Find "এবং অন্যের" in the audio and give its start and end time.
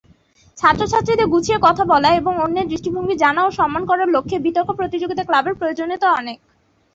2.15-2.69